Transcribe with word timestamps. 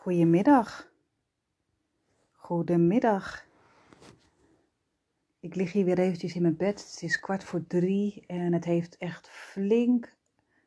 Goedemiddag. 0.00 0.92
Goedemiddag. 2.32 3.46
Ik 5.40 5.54
lig 5.54 5.72
hier 5.72 5.84
weer 5.84 5.98
eventjes 5.98 6.34
in 6.34 6.42
mijn 6.42 6.56
bed. 6.56 6.90
Het 6.90 7.02
is 7.02 7.20
kwart 7.20 7.44
voor 7.44 7.66
drie 7.66 8.26
en 8.26 8.52
het 8.52 8.64
heeft 8.64 8.96
echt 8.96 9.30
flink 9.30 10.16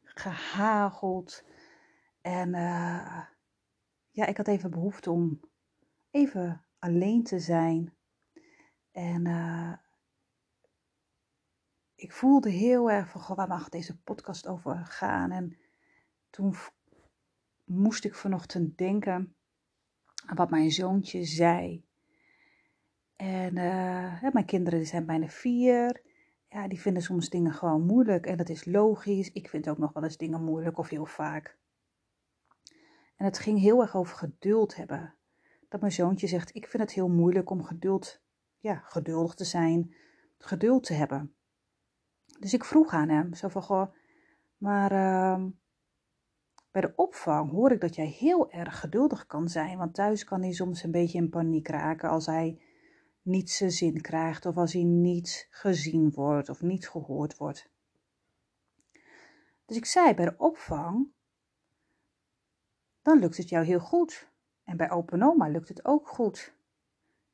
gehageld. 0.03 1.43
En 2.21 2.47
uh, 2.47 3.23
ja, 4.11 4.25
ik 4.25 4.37
had 4.37 4.47
even 4.47 4.71
behoefte 4.71 5.11
om 5.11 5.39
even 6.11 6.65
alleen 6.79 7.23
te 7.23 7.39
zijn. 7.39 7.93
En 8.91 9.27
uh, 9.27 9.73
ik 11.95 12.11
voelde 12.11 12.49
heel 12.49 12.91
erg 12.91 13.09
van, 13.09 13.21
goh, 13.21 13.37
waar 13.37 13.47
mag 13.47 13.69
deze 13.69 14.01
podcast 14.01 14.47
over 14.47 14.85
gaan? 14.85 15.31
En 15.31 15.57
toen 16.29 16.55
moest 17.63 18.05
ik 18.05 18.15
vanochtend 18.15 18.77
denken 18.77 19.35
aan 20.25 20.35
wat 20.35 20.49
mijn 20.49 20.71
zoontje 20.71 21.23
zei. 21.23 21.85
En 23.15 23.55
uh, 23.55 24.31
mijn 24.31 24.45
kinderen 24.45 24.85
zijn 24.85 25.05
bijna 25.05 25.27
vier. 25.27 26.01
Ja, 26.49 26.67
die 26.67 26.81
vinden 26.81 27.03
soms 27.03 27.29
dingen 27.29 27.53
gewoon 27.53 27.85
moeilijk. 27.85 28.25
En 28.25 28.37
dat 28.37 28.49
is 28.49 28.65
logisch. 28.65 29.31
Ik 29.31 29.49
vind 29.49 29.69
ook 29.69 29.77
nog 29.77 29.93
wel 29.93 30.03
eens 30.03 30.17
dingen 30.17 30.43
moeilijk 30.43 30.77
of 30.77 30.89
heel 30.89 31.05
vaak. 31.05 31.57
En 33.15 33.25
het 33.25 33.39
ging 33.39 33.59
heel 33.59 33.81
erg 33.81 33.95
over 33.95 34.17
geduld 34.17 34.75
hebben. 34.75 35.15
Dat 35.69 35.79
mijn 35.79 35.93
zoontje 35.93 36.27
zegt, 36.27 36.55
ik 36.55 36.67
vind 36.67 36.83
het 36.83 36.91
heel 36.91 37.09
moeilijk 37.09 37.49
om 37.49 37.63
geduld, 37.63 38.21
ja, 38.59 38.75
geduldig 38.75 39.33
te 39.33 39.43
zijn, 39.43 39.95
geduld 40.37 40.83
te 40.83 40.93
hebben. 40.93 41.35
Dus 42.39 42.53
ik 42.53 42.65
vroeg 42.65 42.93
aan 42.93 43.09
hem, 43.09 43.33
zo 43.33 43.47
van, 43.47 43.63
goh, 43.63 43.93
maar 44.57 44.91
uh, 44.91 45.45
bij 46.73 46.81
de 46.81 46.93
opvang 46.95 47.51
hoor 47.51 47.71
ik 47.71 47.81
dat 47.81 47.95
jij 47.95 48.05
heel 48.05 48.51
erg 48.51 48.79
geduldig 48.79 49.25
kan 49.25 49.49
zijn, 49.49 49.77
want 49.77 49.93
thuis 49.93 50.23
kan 50.23 50.41
hij 50.41 50.51
soms 50.51 50.83
een 50.83 50.91
beetje 50.91 51.17
in 51.17 51.29
paniek 51.29 51.67
raken 51.67 52.09
als 52.09 52.25
hij 52.25 52.61
niet 53.21 53.51
zijn 53.51 53.71
zin 53.71 54.01
krijgt 54.01 54.45
of 54.45 54.57
als 54.57 54.73
hij 54.73 54.83
niet 54.83 55.47
gezien 55.49 56.11
wordt 56.11 56.49
of 56.49 56.61
niet 56.61 56.89
gehoord 56.89 57.37
wordt. 57.37 57.69
Dus 59.65 59.77
ik 59.77 59.85
zei 59.85 60.13
bij 60.13 60.25
de 60.25 60.35
opvang, 60.37 61.11
dan 63.01 63.19
lukt 63.19 63.37
het 63.37 63.49
jou 63.49 63.65
heel 63.65 63.79
goed. 63.79 64.31
En 64.63 64.77
bij 64.77 64.91
open 64.91 65.23
oma 65.23 65.47
lukt 65.47 65.67
het 65.67 65.85
ook 65.85 66.07
goed. 66.07 66.55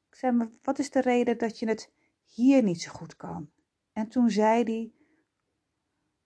Ik 0.10 0.16
zei, 0.16 0.58
wat 0.62 0.80
is 0.80 0.90
de 0.90 1.02
reden 1.02 1.38
dat 1.38 1.60
je 1.60 1.68
het 1.68 1.92
hier 2.26 2.64
niet 2.64 2.82
zo 2.82 2.92
goed 2.92 3.16
kan? 3.16 3.52
En 3.94 4.08
toen 4.08 4.30
zei 4.30 4.64
hij, 4.64 4.94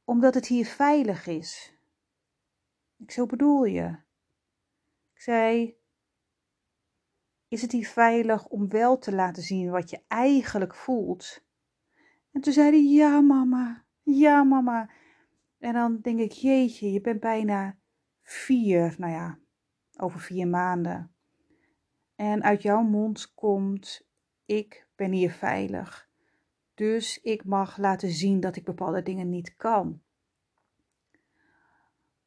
omdat 0.03 0.33
het 0.33 0.47
hier 0.47 0.65
veilig 0.65 1.27
is. 1.27 1.72
Ik 3.03 3.11
zo 3.11 3.25
bedoel 3.25 3.65
je. 3.65 3.87
Ik 5.13 5.21
zei, 5.21 5.75
is 7.47 7.61
het 7.61 7.71
hier 7.71 7.87
veilig 7.87 8.47
om 8.47 8.69
wel 8.69 8.97
te 8.97 9.15
laten 9.15 9.43
zien 9.43 9.69
wat 9.69 9.89
je 9.89 10.03
eigenlijk 10.07 10.75
voelt? 10.75 11.45
En 12.31 12.41
toen 12.41 12.53
zei 12.53 12.69
hij, 12.69 12.83
ja 12.83 13.21
mama, 13.21 13.85
ja 14.03 14.43
mama. 14.43 14.89
En 15.59 15.73
dan 15.73 15.99
denk 16.01 16.19
ik, 16.19 16.31
jeetje, 16.31 16.91
je 16.91 17.01
bent 17.01 17.19
bijna 17.19 17.77
vier, 18.21 18.95
nou 18.97 19.11
ja, 19.11 19.39
over 19.97 20.19
vier 20.19 20.47
maanden. 20.47 21.15
En 22.15 22.43
uit 22.43 22.61
jouw 22.61 22.81
mond 22.81 23.33
komt, 23.33 24.07
ik 24.45 24.87
ben 24.95 25.11
hier 25.11 25.31
veilig. 25.31 26.09
Dus 26.73 27.21
ik 27.21 27.45
mag 27.45 27.77
laten 27.77 28.09
zien 28.09 28.39
dat 28.39 28.55
ik 28.55 28.63
bepaalde 28.63 29.01
dingen 29.01 29.29
niet 29.29 29.55
kan. 29.55 30.01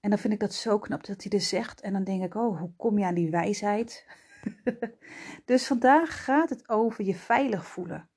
En 0.07 0.13
dan 0.13 0.21
vind 0.21 0.33
ik 0.35 0.41
dat 0.41 0.55
zo 0.55 0.79
knap 0.79 1.05
dat 1.07 1.23
hij 1.23 1.33
er 1.33 1.41
zegt. 1.41 1.81
En 1.81 1.93
dan 1.93 2.05
denk 2.05 2.23
ik, 2.23 2.35
oh, 2.35 2.59
hoe 2.59 2.73
kom 2.77 2.99
je 2.99 3.05
aan 3.05 3.15
die 3.15 3.31
wijsheid? 3.31 4.07
dus 5.45 5.67
vandaag 5.67 6.25
gaat 6.25 6.51
het 6.51 6.69
over 6.69 7.05
je 7.05 7.15
veilig 7.15 7.67
voelen. 7.67 8.09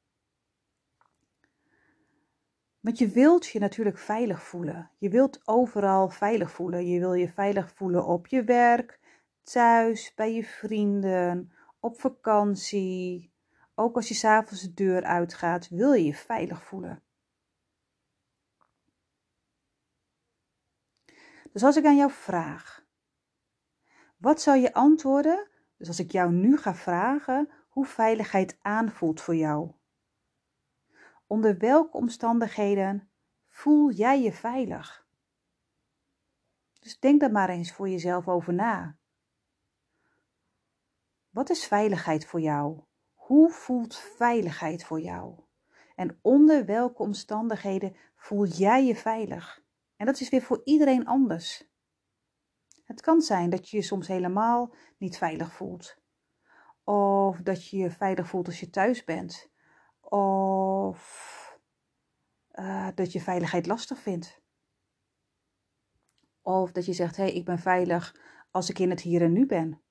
Want 2.79 2.97
je 2.97 3.07
wilt 3.07 3.47
je 3.47 3.59
natuurlijk 3.59 3.97
veilig 3.97 4.44
voelen. 4.44 4.91
Je 4.97 5.09
wilt 5.09 5.41
overal 5.45 6.09
veilig 6.09 6.51
voelen. 6.51 6.88
Je 6.88 6.99
wil 6.99 7.13
je 7.13 7.29
veilig 7.29 7.72
voelen 7.75 8.05
op 8.05 8.28
je 8.28 8.44
werk, 8.44 8.99
thuis, 9.44 10.13
bij 10.16 10.33
je 10.33 10.44
vrienden, 10.44 11.51
op 11.79 11.99
vakantie. 11.99 13.31
Ook 13.75 13.95
als 13.95 14.07
je 14.07 14.13
s'avonds 14.13 14.61
de 14.61 14.73
deur 14.73 15.03
uitgaat, 15.03 15.69
wil 15.69 15.94
je 15.94 16.05
je 16.05 16.16
veilig 16.16 16.63
voelen. 16.63 17.03
Dus 21.51 21.63
als 21.63 21.75
ik 21.75 21.85
aan 21.85 21.97
jou 21.97 22.11
vraag, 22.11 22.85
wat 24.17 24.41
zou 24.41 24.57
je 24.57 24.73
antwoorden? 24.73 25.49
Dus 25.77 25.87
als 25.87 25.99
ik 25.99 26.11
jou 26.11 26.31
nu 26.31 26.57
ga 26.57 26.75
vragen 26.75 27.49
hoe 27.69 27.85
veiligheid 27.85 28.57
aanvoelt 28.61 29.21
voor 29.21 29.35
jou. 29.35 29.71
Onder 31.27 31.57
welke 31.57 31.97
omstandigheden 31.97 33.11
voel 33.47 33.91
jij 33.91 34.21
je 34.21 34.31
veilig? 34.31 35.07
Dus 36.79 36.99
denk 36.99 37.19
daar 37.19 37.31
maar 37.31 37.49
eens 37.49 37.71
voor 37.71 37.89
jezelf 37.89 38.27
over 38.27 38.53
na. 38.53 38.97
Wat 41.29 41.49
is 41.49 41.67
veiligheid 41.67 42.25
voor 42.25 42.41
jou? 42.41 42.83
Hoe 43.13 43.51
voelt 43.51 43.95
veiligheid 43.95 44.83
voor 44.83 44.99
jou? 44.99 45.39
En 45.95 46.19
onder 46.21 46.66
welke 46.66 47.01
omstandigheden 47.01 47.95
voel 48.16 48.45
jij 48.45 48.85
je 48.85 48.95
veilig? 48.95 49.63
En 49.99 50.05
dat 50.05 50.19
is 50.19 50.29
weer 50.29 50.41
voor 50.41 50.61
iedereen 50.63 51.05
anders. 51.05 51.69
Het 52.83 53.01
kan 53.01 53.21
zijn 53.21 53.49
dat 53.49 53.69
je 53.69 53.77
je 53.77 53.83
soms 53.83 54.07
helemaal 54.07 54.73
niet 54.97 55.17
veilig 55.17 55.53
voelt. 55.53 55.97
Of 56.83 57.41
dat 57.41 57.67
je 57.67 57.77
je 57.77 57.91
veilig 57.91 58.27
voelt 58.27 58.45
als 58.45 58.59
je 58.59 58.69
thuis 58.69 59.03
bent. 59.03 59.51
Of 59.99 61.59
uh, 62.51 62.87
dat 62.95 63.11
je 63.11 63.21
veiligheid 63.21 63.65
lastig 63.65 63.99
vindt. 63.99 64.41
Of 66.41 66.71
dat 66.71 66.85
je 66.85 66.93
zegt, 66.93 67.16
hé, 67.16 67.23
hey, 67.23 67.33
ik 67.33 67.45
ben 67.45 67.59
veilig 67.59 68.16
als 68.51 68.69
ik 68.69 68.79
in 68.79 68.89
het 68.89 69.01
hier 69.01 69.21
en 69.21 69.31
nu 69.33 69.45
ben. 69.45 69.81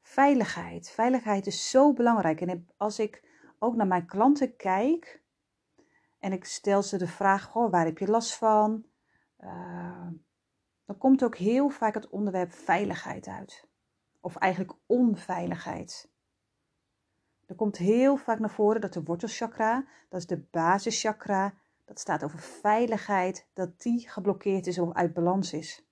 Veiligheid. 0.00 0.90
Veiligheid 0.90 1.46
is 1.46 1.70
zo 1.70 1.92
belangrijk. 1.92 2.40
En 2.40 2.68
als 2.76 2.98
ik 2.98 3.32
ook 3.64 3.74
naar 3.74 3.86
mijn 3.86 4.06
klanten 4.06 4.56
kijk 4.56 5.22
en 6.24 6.32
ik 6.32 6.44
stel 6.44 6.82
ze 6.82 6.98
de 6.98 7.06
vraag: 7.06 7.44
goh, 7.44 7.70
waar 7.70 7.84
heb 7.84 7.98
je 7.98 8.06
last 8.06 8.34
van? 8.34 8.84
Uh, 9.40 10.08
dan 10.84 10.98
komt 10.98 11.24
ook 11.24 11.36
heel 11.36 11.68
vaak 11.68 11.94
het 11.94 12.08
onderwerp 12.08 12.52
veiligheid 12.52 13.26
uit. 13.26 13.68
Of 14.20 14.36
eigenlijk 14.36 14.72
onveiligheid. 14.86 16.12
Er 17.46 17.54
komt 17.54 17.76
heel 17.76 18.16
vaak 18.16 18.38
naar 18.38 18.50
voren 18.50 18.80
dat 18.80 18.92
de 18.92 19.02
wortelchakra, 19.02 19.86
dat 20.08 20.20
is 20.20 20.26
de 20.26 20.46
basischakra, 20.50 21.54
dat 21.84 21.98
staat 22.00 22.24
over 22.24 22.38
veiligheid, 22.38 23.46
dat 23.52 23.82
die 23.82 24.08
geblokkeerd 24.08 24.66
is 24.66 24.78
of 24.78 24.92
uit 24.92 25.14
balans 25.14 25.52
is. 25.52 25.86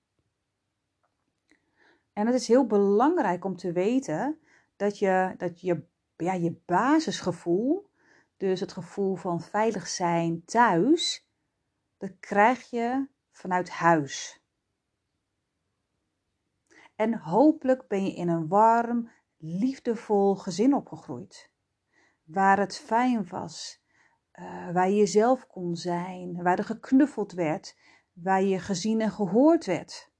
En 2.13 2.25
het 2.25 2.35
is 2.35 2.47
heel 2.47 2.67
belangrijk 2.67 3.45
om 3.45 3.55
te 3.55 3.71
weten 3.71 4.39
dat 4.75 4.99
je, 4.99 5.33
dat 5.37 5.61
je 5.61 5.83
ja, 6.17 6.33
je 6.33 6.61
basisgevoel, 6.65 7.89
dus 8.37 8.59
het 8.59 8.71
gevoel 8.71 9.15
van 9.15 9.41
veilig 9.41 9.87
zijn 9.87 10.45
thuis, 10.45 11.27
dat 11.97 12.11
krijg 12.19 12.69
je 12.69 13.07
vanuit 13.31 13.69
huis. 13.69 14.41
En 16.95 17.13
hopelijk 17.13 17.87
ben 17.87 18.05
je 18.05 18.13
in 18.13 18.27
een 18.27 18.47
warm, 18.47 19.11
liefdevol 19.37 20.35
gezin 20.35 20.73
opgegroeid. 20.73 21.51
Waar 22.23 22.59
het 22.59 22.77
fijn 22.77 23.27
was, 23.27 23.83
uh, 24.33 24.71
waar 24.71 24.89
je 24.89 24.95
jezelf 24.95 25.47
kon 25.47 25.75
zijn, 25.75 26.43
waar 26.43 26.57
er 26.57 26.63
geknuffeld 26.63 27.31
werd, 27.31 27.77
waar 28.13 28.43
je 28.43 28.59
gezien 28.59 29.01
en 29.01 29.11
gehoord 29.11 29.65
werd. 29.65 30.11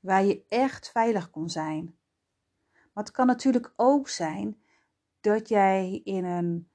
Waar 0.00 0.24
je 0.24 0.44
echt 0.48 0.90
veilig 0.90 1.30
kon 1.30 1.48
zijn. 1.48 1.98
Maar 2.96 3.04
het 3.04 3.14
kan 3.14 3.26
natuurlijk 3.26 3.72
ook 3.76 4.08
zijn 4.08 4.62
dat 5.20 5.48
jij 5.48 6.00
in 6.04 6.24
een 6.24 6.70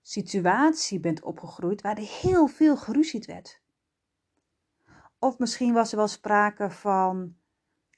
situatie 0.00 1.00
bent 1.00 1.22
opgegroeid 1.22 1.82
waar 1.82 1.96
er 1.96 2.20
heel 2.20 2.46
veel 2.46 2.76
geruzied 2.76 3.26
werd. 3.26 3.62
Of 5.18 5.38
misschien 5.38 5.72
was 5.72 5.90
er 5.90 5.96
wel 5.96 6.08
sprake 6.08 6.70
van 6.70 7.36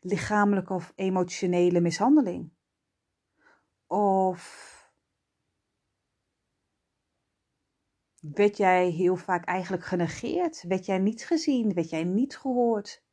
lichamelijke 0.00 0.72
of 0.72 0.92
emotionele 0.94 1.80
mishandeling. 1.80 2.52
Of 3.86 4.74
werd 8.20 8.56
jij 8.56 8.90
heel 8.90 9.16
vaak 9.16 9.44
eigenlijk 9.44 9.84
genegeerd? 9.84 10.62
Werd 10.62 10.86
jij 10.86 10.98
niet 10.98 11.26
gezien? 11.26 11.74
Werd 11.74 11.90
jij 11.90 12.04
niet 12.04 12.36
gehoord? 12.36 13.05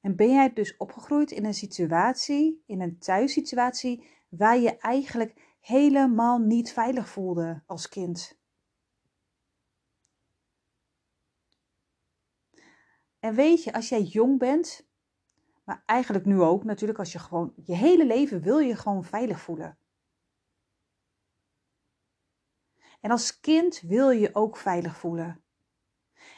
En 0.00 0.16
ben 0.16 0.30
jij 0.30 0.52
dus 0.52 0.76
opgegroeid 0.76 1.30
in 1.30 1.44
een 1.44 1.54
situatie, 1.54 2.62
in 2.66 2.80
een 2.80 2.98
thuissituatie, 2.98 4.06
waar 4.28 4.58
je 4.58 4.78
eigenlijk 4.78 5.56
helemaal 5.60 6.38
niet 6.38 6.72
veilig 6.72 7.08
voelde 7.08 7.62
als 7.66 7.88
kind? 7.88 8.38
En 13.18 13.34
weet 13.34 13.64
je, 13.64 13.72
als 13.72 13.88
jij 13.88 14.02
jong 14.02 14.38
bent, 14.38 14.88
maar 15.64 15.82
eigenlijk 15.86 16.24
nu 16.24 16.40
ook 16.40 16.64
natuurlijk, 16.64 16.98
als 16.98 17.12
je 17.12 17.18
gewoon 17.18 17.52
je 17.56 17.74
hele 17.74 18.06
leven 18.06 18.40
wil 18.40 18.58
je 18.58 18.76
gewoon 18.76 19.04
veilig 19.04 19.40
voelen. 19.40 19.78
En 23.00 23.10
als 23.10 23.40
kind 23.40 23.80
wil 23.80 24.10
je 24.10 24.34
ook 24.34 24.56
veilig 24.56 24.96
voelen. 24.96 25.42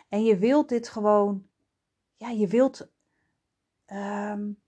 En 0.09 0.25
je 0.25 0.39
wilt 0.39 0.69
dit 0.69 0.89
gewoon, 0.89 1.49
ja, 2.15 2.29
je 2.29 2.47
wilt 2.47 2.93
um, 3.93 4.63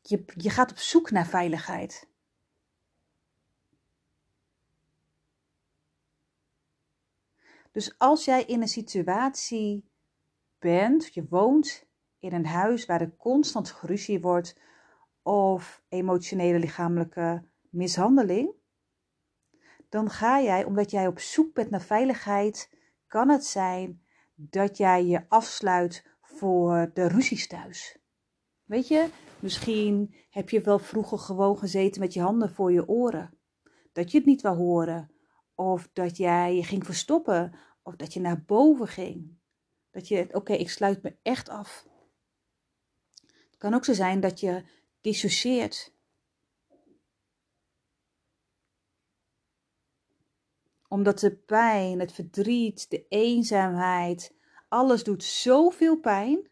je, 0.00 0.24
je 0.36 0.50
gaat 0.50 0.70
op 0.70 0.78
zoek 0.78 1.10
naar 1.10 1.26
veiligheid. 1.26 2.08
Dus 7.72 7.98
als 7.98 8.24
jij 8.24 8.44
in 8.44 8.60
een 8.60 8.68
situatie 8.68 9.90
bent, 10.58 11.14
je 11.14 11.26
woont 11.28 11.86
in 12.18 12.32
een 12.32 12.46
huis 12.46 12.86
waar 12.86 13.00
er 13.00 13.16
constant 13.16 13.70
geruzie 13.70 14.20
wordt 14.20 14.60
of 15.22 15.82
emotionele 15.88 16.58
lichamelijke 16.58 17.44
mishandeling, 17.70 18.54
dan 19.88 20.10
ga 20.10 20.40
jij, 20.40 20.64
omdat 20.64 20.90
jij 20.90 21.06
op 21.06 21.18
zoek 21.18 21.54
bent 21.54 21.70
naar 21.70 21.82
veiligheid, 21.82 22.76
kan 23.06 23.28
het 23.28 23.44
zijn 23.44 24.04
dat 24.34 24.76
jij 24.76 25.04
je 25.04 25.28
afsluit 25.28 26.13
voor 26.34 26.90
de 26.94 27.08
ruzies 27.08 27.46
thuis. 27.46 27.98
Weet 28.64 28.88
je, 28.88 29.08
misschien 29.38 30.14
heb 30.30 30.50
je 30.50 30.60
wel 30.60 30.78
vroeger 30.78 31.18
gewoon 31.18 31.58
gezeten 31.58 32.00
met 32.00 32.12
je 32.12 32.20
handen 32.20 32.50
voor 32.50 32.72
je 32.72 32.88
oren. 32.88 33.38
Dat 33.92 34.10
je 34.10 34.16
het 34.16 34.26
niet 34.26 34.42
wou 34.42 34.56
horen. 34.56 35.10
Of 35.54 35.88
dat 35.92 36.16
jij 36.16 36.56
je 36.56 36.64
ging 36.64 36.84
verstoppen. 36.84 37.58
Of 37.82 37.96
dat 37.96 38.12
je 38.12 38.20
naar 38.20 38.44
boven 38.44 38.88
ging. 38.88 39.38
Dat 39.90 40.08
je, 40.08 40.28
oké, 40.32 40.52
ik 40.52 40.70
sluit 40.70 41.02
me 41.02 41.16
echt 41.22 41.48
af. 41.48 41.86
Het 43.24 43.56
kan 43.58 43.74
ook 43.74 43.84
zo 43.84 43.92
zijn 43.92 44.20
dat 44.20 44.40
je 44.40 44.64
dissocieert. 45.00 45.92
Omdat 50.88 51.18
de 51.18 51.36
pijn, 51.36 52.00
het 52.00 52.12
verdriet, 52.12 52.90
de 52.90 53.06
eenzaamheid, 53.08 54.34
alles 54.74 55.04
doet 55.04 55.24
zoveel 55.24 55.96
pijn. 56.00 56.50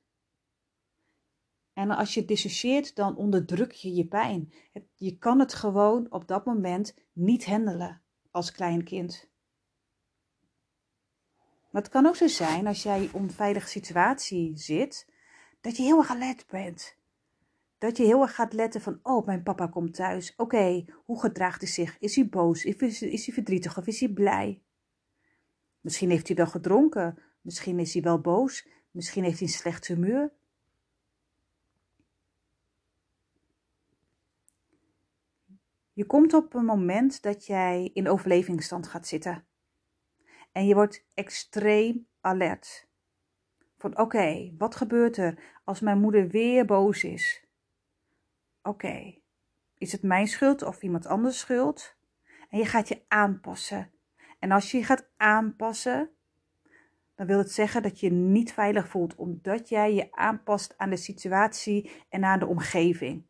En 1.73 1.91
als 1.91 2.15
je 2.15 2.25
dissocieert, 2.25 2.97
dan 2.97 3.17
onderdruk 3.17 3.73
je 3.73 3.95
je 3.95 4.07
pijn. 4.07 4.53
Je 4.97 5.19
kan 5.19 5.39
het 5.39 5.55
gewoon 5.55 6.07
op 6.11 6.29
dat 6.29 6.45
moment 6.45 6.95
niet 7.13 7.47
handelen 7.47 8.03
als 8.31 8.53
klein 8.53 8.85
kind. 8.85 9.31
Maar 11.71 11.83
het 11.83 11.91
kan 11.91 12.07
ook 12.07 12.17
zo 12.17 12.27
zijn 12.27 12.67
als 12.67 12.83
jij 12.83 12.99
in 12.99 13.03
een 13.03 13.15
onveilige 13.15 13.69
situatie 13.69 14.59
zit, 14.59 15.09
dat 15.61 15.77
je 15.77 15.83
heel 15.83 15.99
erg 15.99 16.11
alert 16.11 16.47
bent. 16.47 16.97
Dat 17.79 17.97
je 17.97 18.05
heel 18.05 18.23
erg 18.23 18.35
gaat 18.35 18.53
letten 18.53 18.81
van, 18.81 18.99
oh, 19.03 19.27
mijn 19.27 19.43
papa 19.43 19.67
komt 19.67 19.95
thuis. 19.95 20.35
Oké, 20.37 20.85
hoe 21.05 21.21
gedraagt 21.21 21.61
hij 21.61 21.71
zich? 21.71 21.99
Is 21.99 22.17
hij 22.17 22.29
boos? 22.29 22.65
Is, 22.65 23.03
is 23.03 23.27
hij 23.27 23.35
verdrietig 23.35 23.79
of 23.79 23.87
is 23.87 24.01
hij 24.01 24.09
blij? 24.09 24.63
Misschien 25.81 26.11
heeft 26.11 26.27
hij 26.27 26.37
wel 26.37 26.47
gedronken. 26.47 27.32
Misschien 27.43 27.79
is 27.79 27.93
hij 27.93 28.03
wel 28.03 28.21
boos. 28.21 28.69
Misschien 28.91 29.25
heeft 29.25 29.39
hij 29.39 29.49
een 29.49 29.55
slecht 29.55 29.87
humeur. 29.87 30.33
Je 35.93 36.07
komt 36.07 36.35
op 36.35 36.55
een 36.55 36.65
moment 36.65 37.23
dat 37.23 37.47
jij 37.47 37.91
in 37.93 38.09
overlevingsstand 38.09 38.89
gaat 38.89 39.07
zitten. 39.07 39.47
En 40.53 40.67
je 40.67 40.75
wordt 40.75 41.05
extreem 41.15 42.07
alert. 42.21 42.89
Van 43.79 43.99
oké, 43.99 44.55
wat 44.59 44.77
gebeurt 44.77 45.17
er 45.17 45.61
als 45.65 45.81
mijn 45.81 46.01
moeder 46.01 46.29
weer 46.29 46.65
boos 46.65 47.05
is? 47.05 47.45
Oké, 48.63 49.19
is 49.79 49.93
het 49.93 50.03
mijn 50.03 50.27
schuld 50.27 50.63
of 50.63 50.83
iemand 50.83 51.07
anders 51.07 51.39
schuld? 51.39 51.97
En 52.49 52.59
je 52.59 52.67
gaat 52.67 52.89
je 52.89 53.03
aanpassen. 53.09 53.93
En 54.39 54.51
als 54.51 54.71
je 54.71 54.79
je 54.79 54.85
gaat 54.85 55.11
aanpassen, 55.17 56.11
dan 57.15 57.27
wil 57.27 57.39
het 57.39 57.53
zeggen 57.53 57.83
dat 57.83 58.01
je 58.01 58.11
niet 58.11 58.53
veilig 58.53 58.89
voelt, 58.89 59.15
omdat 59.15 59.69
jij 59.69 59.95
je 59.95 60.13
aanpast 60.13 60.79
aan 60.79 60.91
de 60.91 60.97
situatie 60.97 61.91
en 62.09 62.25
aan 62.25 62.39
de 62.39 62.47
omgeving. 62.47 63.25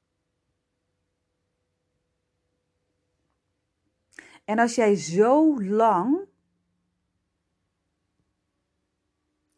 En 4.45 4.59
als 4.59 4.75
jij 4.75 4.95
zo 4.95 5.63
lang 5.63 6.31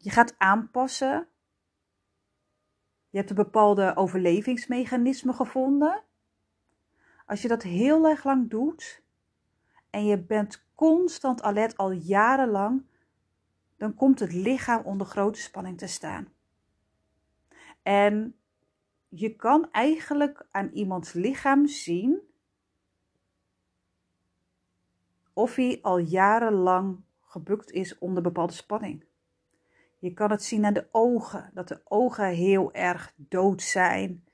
Je 0.05 0.11
gaat 0.11 0.35
aanpassen. 0.37 1.27
Je 3.09 3.17
hebt 3.17 3.29
een 3.29 3.35
bepaalde 3.35 3.95
overlevingsmechanisme 3.95 5.33
gevonden. 5.33 6.03
Als 7.25 7.41
je 7.41 7.47
dat 7.47 7.63
heel 7.63 8.07
erg 8.07 8.23
lang 8.23 8.49
doet 8.49 9.03
en 9.89 10.05
je 10.05 10.19
bent 10.19 10.65
constant 10.75 11.41
alert 11.41 11.77
al 11.77 11.91
jarenlang, 11.91 12.85
dan 13.77 13.95
komt 13.95 14.19
het 14.19 14.33
lichaam 14.33 14.83
onder 14.83 15.07
grote 15.07 15.39
spanning 15.39 15.77
te 15.77 15.87
staan. 15.87 16.33
En 17.81 18.35
je 19.07 19.35
kan 19.35 19.71
eigenlijk 19.71 20.45
aan 20.51 20.69
iemands 20.73 21.13
lichaam 21.13 21.67
zien 21.67 22.21
of 25.33 25.55
hij 25.55 25.79
al 25.81 25.97
jarenlang 25.97 27.03
gebukt 27.21 27.71
is 27.71 27.97
onder 27.97 28.23
bepaalde 28.23 28.53
spanning. 28.53 29.05
Je 29.99 30.13
kan 30.13 30.31
het 30.31 30.43
zien 30.43 30.65
aan 30.65 30.73
de 30.73 30.87
ogen, 30.91 31.51
dat 31.53 31.67
de 31.67 31.81
ogen 31.83 32.27
heel 32.27 32.73
erg 32.73 33.13
dood 33.15 33.61
zijn. 33.61 34.27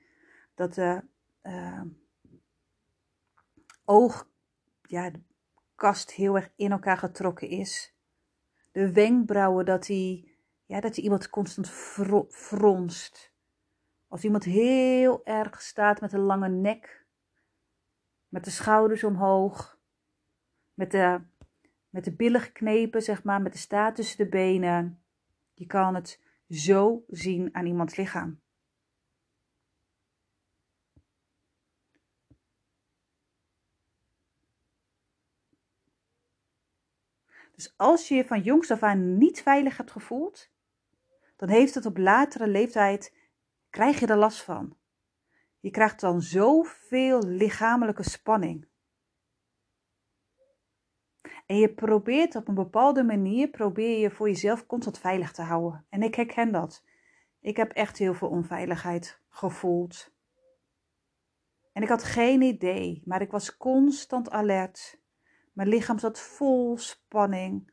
Dat 0.54 0.74
de 0.74 1.02
uh, 1.42 1.82
oog, 3.84 4.28
ja, 4.82 5.10
de 5.10 5.20
kast 5.74 6.12
heel 6.12 6.36
erg 6.36 6.52
in 6.56 6.72
elkaar 6.72 6.98
getrokken 6.98 7.48
is. 7.48 7.94
De 8.72 8.92
wenkbrauwen, 8.92 9.64
dat 9.64 9.86
hij, 9.86 10.28
ja, 10.66 10.80
dat 10.80 10.94
hij 10.94 11.04
iemand 11.04 11.30
constant 11.30 11.70
fronst. 12.30 13.32
Als 14.08 14.24
iemand 14.24 14.44
heel 14.44 15.24
erg 15.24 15.62
staat 15.62 16.00
met 16.00 16.12
een 16.12 16.20
lange 16.20 16.48
nek, 16.48 17.06
met 18.28 18.44
de 18.44 18.50
schouders 18.50 19.04
omhoog, 19.04 19.78
met 20.74 20.90
de, 20.90 21.20
met 21.88 22.04
de 22.04 22.12
billen 22.12 22.40
geknepen, 22.40 23.02
zeg 23.02 23.24
maar, 23.24 23.42
met 23.42 23.52
de 23.52 23.58
staart 23.58 23.94
tussen 23.94 24.24
de 24.24 24.28
benen. 24.28 25.02
Je 25.54 25.66
kan 25.66 25.94
het 25.94 26.20
zo 26.48 27.04
zien 27.08 27.54
aan 27.54 27.66
iemands 27.66 27.96
lichaam. 27.96 28.41
Dus 37.62 37.74
als 37.76 38.08
je 38.08 38.14
je 38.14 38.24
van 38.24 38.40
jongs 38.40 38.70
af 38.70 38.82
aan 38.82 39.18
niet 39.18 39.42
veilig 39.42 39.76
hebt 39.76 39.90
gevoeld, 39.90 40.50
dan 41.36 41.48
heeft 41.48 41.74
het 41.74 41.86
op 41.86 41.96
latere 41.96 42.46
leeftijd, 42.46 43.16
krijg 43.70 44.00
je 44.00 44.06
er 44.06 44.16
last 44.16 44.42
van. 44.42 44.76
Je 45.60 45.70
krijgt 45.70 46.00
dan 46.00 46.22
zoveel 46.22 47.22
lichamelijke 47.22 48.02
spanning. 48.02 48.68
En 51.46 51.56
je 51.56 51.74
probeert 51.74 52.36
op 52.36 52.48
een 52.48 52.54
bepaalde 52.54 53.02
manier, 53.02 53.48
probeer 53.48 53.98
je 53.98 54.10
voor 54.10 54.28
jezelf 54.28 54.66
constant 54.66 54.98
veilig 54.98 55.32
te 55.32 55.42
houden. 55.42 55.86
En 55.88 56.02
ik 56.02 56.14
herken 56.14 56.52
dat. 56.52 56.84
Ik 57.40 57.56
heb 57.56 57.72
echt 57.72 57.98
heel 57.98 58.14
veel 58.14 58.28
onveiligheid 58.28 59.20
gevoeld. 59.28 60.14
En 61.72 61.82
ik 61.82 61.88
had 61.88 62.04
geen 62.04 62.42
idee, 62.42 63.02
maar 63.04 63.20
ik 63.20 63.30
was 63.30 63.56
constant 63.56 64.30
alert. 64.30 65.01
Mijn 65.52 65.68
lichaam 65.68 65.98
zat 65.98 66.20
vol 66.20 66.78
spanning. 66.78 67.70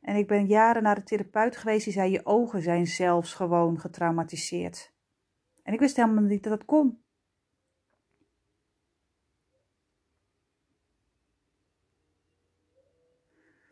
En 0.00 0.16
ik 0.16 0.26
ben 0.26 0.46
jaren 0.46 0.82
naar 0.82 0.94
de 0.94 1.02
therapeut 1.02 1.56
geweest 1.56 1.84
die 1.84 1.92
zei: 1.92 2.10
Je 2.10 2.26
ogen 2.26 2.62
zijn 2.62 2.86
zelfs 2.86 3.34
gewoon 3.34 3.80
getraumatiseerd. 3.80 4.92
En 5.62 5.72
ik 5.72 5.80
wist 5.80 5.96
helemaal 5.96 6.22
niet 6.22 6.42
dat 6.42 6.52
dat 6.58 6.64
kon. 6.64 7.02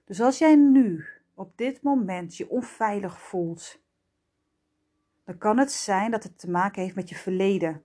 Dus 0.04 0.20
als 0.20 0.38
jij 0.38 0.56
nu 0.56 1.04
op 1.34 1.56
dit 1.56 1.82
moment 1.82 2.36
je 2.36 2.48
onveilig 2.48 3.20
voelt, 3.20 3.82
dan 5.24 5.38
kan 5.38 5.58
het 5.58 5.72
zijn 5.72 6.10
dat 6.10 6.22
het 6.22 6.38
te 6.38 6.50
maken 6.50 6.82
heeft 6.82 6.94
met 6.94 7.08
je 7.08 7.14
verleden. 7.14 7.84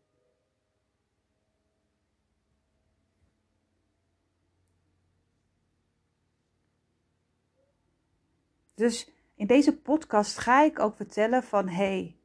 Dus 8.77 9.13
in 9.35 9.47
deze 9.47 9.77
podcast 9.77 10.37
ga 10.37 10.63
ik 10.63 10.79
ook 10.79 10.95
vertellen 10.95 11.43
van 11.43 11.67
hey, 11.67 12.17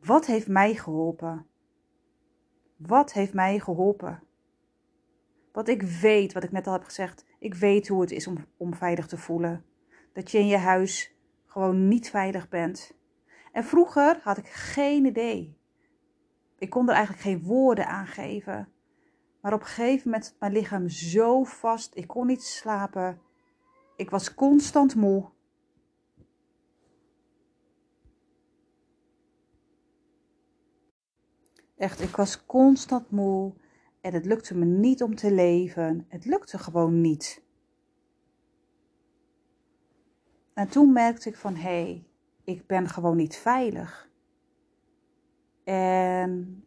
wat 0.00 0.26
heeft 0.26 0.48
mij 0.48 0.74
geholpen? 0.74 1.46
Wat 2.76 3.12
heeft 3.12 3.34
mij 3.34 3.58
geholpen? 3.58 4.22
Wat 5.52 5.68
ik 5.68 5.82
weet, 5.82 6.32
wat 6.32 6.44
ik 6.44 6.52
net 6.52 6.66
al 6.66 6.72
heb 6.72 6.84
gezegd, 6.84 7.24
ik 7.38 7.54
weet 7.54 7.88
hoe 7.88 8.00
het 8.00 8.10
is 8.10 8.26
om, 8.26 8.46
om 8.56 8.74
veilig 8.74 9.06
te 9.06 9.16
voelen. 9.16 9.64
Dat 10.12 10.30
je 10.30 10.38
in 10.38 10.46
je 10.46 10.56
huis 10.56 11.16
gewoon 11.46 11.88
niet 11.88 12.10
veilig 12.10 12.48
bent. 12.48 12.96
En 13.52 13.64
vroeger 13.64 14.20
had 14.22 14.38
ik 14.38 14.48
geen 14.48 15.04
idee. 15.04 15.58
Ik 16.58 16.70
kon 16.70 16.88
er 16.88 16.94
eigenlijk 16.94 17.22
geen 17.22 17.42
woorden 17.42 17.86
aan 17.86 18.06
geven. 18.06 18.68
Maar 19.40 19.52
op 19.52 19.60
een 19.60 19.66
gegeven 19.66 20.10
moment 20.10 20.26
zat 20.26 20.40
mijn 20.40 20.52
lichaam 20.52 20.88
zo 20.88 21.44
vast. 21.44 21.96
Ik 21.96 22.06
kon 22.06 22.26
niet 22.26 22.42
slapen. 22.42 23.20
Ik 23.96 24.10
was 24.10 24.34
constant 24.34 24.94
moe. 24.94 25.28
Echt, 31.76 32.00
ik 32.00 32.16
was 32.16 32.46
constant 32.46 33.10
moe. 33.10 33.54
En 34.00 34.12
het 34.12 34.24
lukte 34.24 34.56
me 34.56 34.64
niet 34.64 35.02
om 35.02 35.14
te 35.14 35.32
leven. 35.32 36.04
Het 36.08 36.24
lukte 36.24 36.58
gewoon 36.58 37.00
niet. 37.00 37.44
En 40.54 40.68
toen 40.68 40.92
merkte 40.92 41.28
ik 41.28 41.36
van, 41.36 41.54
hé, 41.54 41.60
hey, 41.82 42.06
ik 42.44 42.66
ben 42.66 42.88
gewoon 42.88 43.16
niet 43.16 43.36
veilig. 43.36 44.10
En 45.64 46.64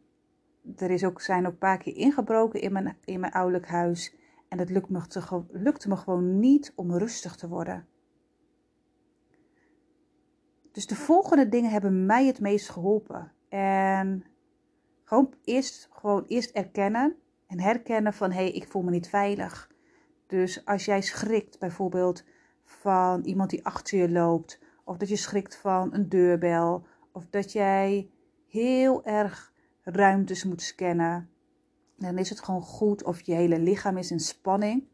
er 0.75 0.91
is 0.91 1.03
ook, 1.03 1.21
zijn 1.21 1.45
ook 1.45 1.51
een 1.51 1.57
paar 1.57 1.77
keer 1.77 1.95
ingebroken 1.95 2.61
in 2.61 2.71
mijn, 2.71 2.97
in 3.05 3.19
mijn 3.19 3.33
ouderlijk 3.33 3.67
huis. 3.67 4.15
En 4.49 4.59
het 4.59 4.69
lukte 4.69 4.91
me, 4.91 5.43
lukte 5.51 5.87
me 5.89 5.95
gewoon 5.95 6.39
niet 6.39 6.73
om 6.75 6.95
rustig 6.95 7.35
te 7.35 7.47
worden. 7.47 7.87
Dus 10.71 10.87
de 10.87 10.95
volgende 10.95 11.49
dingen 11.49 11.71
hebben 11.71 12.05
mij 12.05 12.25
het 12.25 12.39
meest 12.39 12.69
geholpen. 12.69 13.31
En 13.49 14.25
gewoon 15.03 15.33
eerst, 15.43 15.89
gewoon 15.91 16.25
eerst 16.27 16.49
erkennen 16.49 17.15
en 17.47 17.59
herkennen 17.59 18.13
van 18.13 18.31
hé, 18.31 18.37
hey, 18.43 18.51
ik 18.51 18.67
voel 18.67 18.81
me 18.81 18.91
niet 18.91 19.09
veilig. 19.09 19.71
Dus 20.27 20.65
als 20.65 20.85
jij 20.85 21.01
schrikt 21.01 21.59
bijvoorbeeld 21.59 22.23
van 22.63 23.23
iemand 23.23 23.49
die 23.49 23.65
achter 23.65 23.97
je 23.97 24.09
loopt, 24.09 24.59
of 24.83 24.97
dat 24.97 25.09
je 25.09 25.15
schrikt 25.15 25.55
van 25.55 25.93
een 25.93 26.09
deurbel, 26.09 26.85
of 27.11 27.27
dat 27.29 27.51
jij 27.51 28.09
heel 28.47 29.05
erg 29.05 29.53
ruimtes 29.83 30.43
moet 30.43 30.61
scannen, 30.61 31.29
dan 31.99 32.17
is 32.17 32.29
het 32.29 32.41
gewoon 32.41 32.61
goed 32.61 33.03
of 33.03 33.21
je 33.21 33.33
hele 33.33 33.59
lichaam 33.59 33.97
is 33.97 34.11
in 34.11 34.19
spanning. 34.19 34.87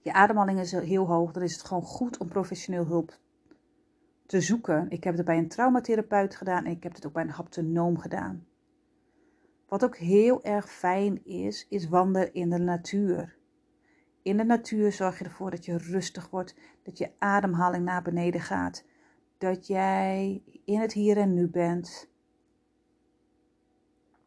Je 0.00 0.12
ademhaling 0.12 0.60
is 0.60 0.72
heel 0.72 1.06
hoog, 1.06 1.32
dan 1.32 1.42
is 1.42 1.52
het 1.52 1.64
gewoon 1.64 1.82
goed 1.82 2.18
om 2.18 2.28
professioneel 2.28 2.86
hulp 2.86 3.18
te 4.26 4.40
zoeken. 4.40 4.90
Ik 4.90 5.04
heb 5.04 5.16
het 5.16 5.24
bij 5.24 5.38
een 5.38 5.48
traumatherapeut 5.48 6.36
gedaan 6.36 6.64
en 6.64 6.70
ik 6.70 6.82
heb 6.82 6.94
het 6.94 7.06
ook 7.06 7.12
bij 7.12 7.22
een 7.22 7.30
haptonoom 7.30 7.98
gedaan. 7.98 8.46
Wat 9.68 9.84
ook 9.84 9.96
heel 9.96 10.44
erg 10.44 10.70
fijn 10.70 11.24
is, 11.24 11.66
is 11.68 11.88
wandelen 11.88 12.34
in 12.34 12.50
de 12.50 12.58
natuur. 12.58 13.36
In 14.22 14.36
de 14.36 14.44
natuur 14.44 14.92
zorg 14.92 15.18
je 15.18 15.24
ervoor 15.24 15.50
dat 15.50 15.64
je 15.64 15.76
rustig 15.76 16.30
wordt, 16.30 16.54
dat 16.82 16.98
je 16.98 17.10
ademhaling 17.18 17.84
naar 17.84 18.02
beneden 18.02 18.40
gaat, 18.40 18.84
dat 19.38 19.66
jij 19.66 20.42
in 20.64 20.80
het 20.80 20.92
hier 20.92 21.16
en 21.16 21.34
nu 21.34 21.48
bent. 21.48 22.08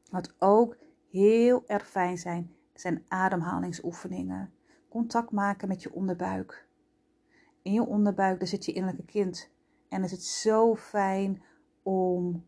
Wat 0.10 0.34
ook 0.40 0.78
heel 1.10 1.64
erg 1.68 1.90
fijn 1.90 2.18
zijn, 2.18 2.56
zijn 2.74 3.04
ademhalingsoefeningen. 3.08 4.54
Contact 4.90 5.32
maken 5.32 5.68
met 5.68 5.82
je 5.82 5.94
onderbuik. 5.94 6.68
In 7.62 7.74
je 7.74 7.86
onderbuik, 7.86 8.40
daar 8.40 8.48
zit 8.48 8.66
je 8.66 8.74
innerlijke 8.74 9.12
kind. 9.12 9.52
En 9.90 10.04
is 10.04 10.12
het 10.12 10.24
zo 10.24 10.76
fijn 10.76 11.44
om 11.84 12.46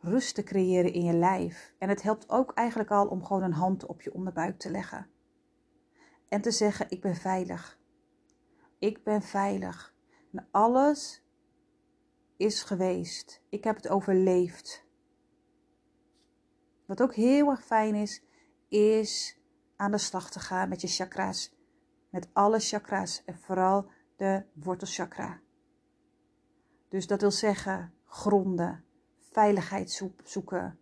rust 0.00 0.34
te 0.34 0.42
creëren 0.42 0.92
in 0.92 1.04
je 1.04 1.12
lijf. 1.12 1.74
En 1.78 1.88
het 1.88 2.02
helpt 2.02 2.30
ook 2.30 2.52
eigenlijk 2.52 2.90
al 2.90 3.06
om 3.06 3.24
gewoon 3.24 3.42
een 3.42 3.52
hand 3.52 3.86
op 3.86 4.02
je 4.02 4.14
onderbuik 4.14 4.58
te 4.58 4.70
leggen. 4.70 5.06
En 6.28 6.40
te 6.40 6.50
zeggen: 6.50 6.90
Ik 6.90 7.00
ben 7.00 7.16
veilig. 7.16 7.78
Ik 8.78 9.04
ben 9.04 9.22
veilig. 9.22 9.94
En 10.32 10.48
alles 10.50 11.24
is 12.36 12.62
geweest. 12.62 13.42
Ik 13.48 13.64
heb 13.64 13.76
het 13.76 13.88
overleefd. 13.88 14.88
Wat 16.90 17.02
ook 17.02 17.14
heel 17.14 17.50
erg 17.50 17.64
fijn 17.64 17.94
is, 17.94 18.22
is 18.68 19.40
aan 19.76 19.90
de 19.90 19.98
slag 19.98 20.30
te 20.30 20.40
gaan 20.40 20.68
met 20.68 20.80
je 20.80 20.88
chakra's. 20.88 21.54
Met 22.08 22.28
alle 22.32 22.58
chakra's 22.58 23.22
en 23.24 23.38
vooral 23.38 23.90
de 24.16 24.44
wortelchakra. 24.52 25.40
Dus 26.88 27.06
dat 27.06 27.20
wil 27.20 27.30
zeggen 27.30 27.92
gronden, 28.04 28.84
veiligheid 29.32 30.02
zoeken. 30.24 30.78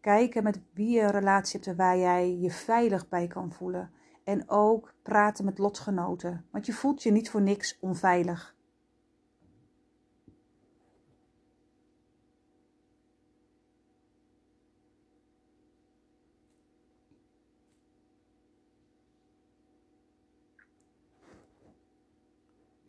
Kijken 0.00 0.42
met 0.42 0.60
wie 0.72 0.90
je 0.90 1.00
een 1.00 1.10
relatie 1.10 1.60
hebt 1.62 1.76
waar 1.76 1.98
jij 1.98 2.36
je 2.36 2.50
veilig 2.50 3.08
bij 3.08 3.26
kan 3.26 3.52
voelen. 3.52 3.90
En 4.24 4.48
ook 4.48 4.94
praten 5.02 5.44
met 5.44 5.58
lotgenoten, 5.58 6.46
want 6.50 6.66
je 6.66 6.72
voelt 6.72 7.02
je 7.02 7.10
niet 7.10 7.30
voor 7.30 7.42
niks 7.42 7.78
onveilig. 7.80 8.55